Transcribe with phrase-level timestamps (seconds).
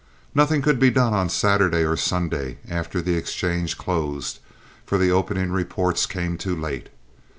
[0.33, 4.39] Nothing could be done on Saturday or Sunday after the exchange closed,
[4.83, 6.87] for the opening reports came too late.